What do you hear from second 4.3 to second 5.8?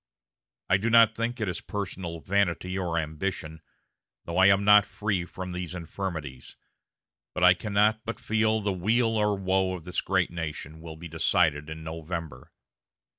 I am not free from these